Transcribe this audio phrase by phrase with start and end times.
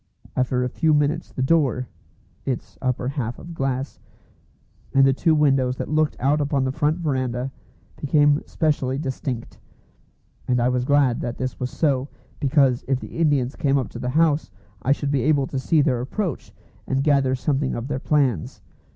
[0.35, 1.87] After a few minutes the door
[2.43, 3.99] (its upper half of glass),
[4.95, 7.51] and the two windows that looked out upon the front verandah,
[7.97, 9.59] became specially distinct;
[10.47, 12.07] and I was glad that this was so,
[12.39, 14.49] because if the Indians came up to the house
[14.81, 16.51] I should be able to see their approach,
[16.87, 18.63] and gather something of their plans.